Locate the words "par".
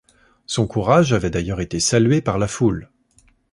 2.21-2.39